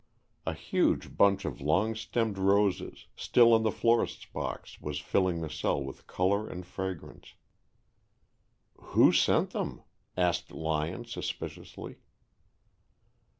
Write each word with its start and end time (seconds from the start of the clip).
A 0.47 0.55
huge 0.55 1.15
bunch 1.15 1.45
of 1.45 1.61
long 1.61 1.93
stemmed 1.93 2.39
roses, 2.39 3.05
still 3.15 3.55
in 3.55 3.61
the 3.61 3.69
florist's 3.71 4.25
box, 4.25 4.81
was 4.81 4.99
filling 4.99 5.41
the 5.41 5.49
cell 5.51 5.79
with 5.83 6.07
color 6.07 6.49
and 6.49 6.65
fragrance. 6.65 7.35
"Who 8.95 9.11
sent 9.11 9.51
them?" 9.51 9.83
asked 10.17 10.49
Lyon 10.51 11.05
suspiciously. 11.05 11.97